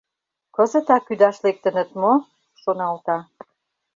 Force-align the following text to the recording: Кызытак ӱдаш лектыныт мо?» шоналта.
Кызытак 0.55 1.05
ӱдаш 1.13 1.37
лектыныт 1.45 1.89
мо?» 2.01 2.13
шоналта. 2.61 3.17